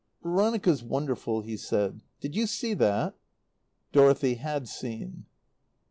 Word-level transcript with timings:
"Veronica's 0.23 0.81
wonderful," 0.83 1.41
he 1.41 1.55
said. 1.55 2.01
"Did 2.21 2.35
you 2.35 2.47
see 2.47 2.73
that?" 2.73 3.13
Dorothy 3.91 4.33
had 4.33 4.67
seen. 4.67 5.27